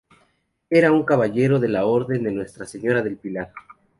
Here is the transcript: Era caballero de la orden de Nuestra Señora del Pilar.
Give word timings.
Era 0.71 0.89
caballero 1.05 1.59
de 1.59 1.67
la 1.67 1.85
orden 1.85 2.23
de 2.23 2.31
Nuestra 2.31 2.65
Señora 2.65 3.03
del 3.03 3.17
Pilar. 3.17 3.53